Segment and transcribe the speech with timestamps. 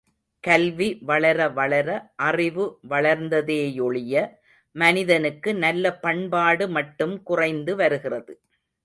[0.43, 1.89] கல்வி வளர வளர
[2.27, 4.23] அறிவு வளர்ந்ததே யொழிய
[4.75, 8.33] மனிதனுக்கு நல்ல பண்பாடு மட்டும் குறைந்து வருகின்றது.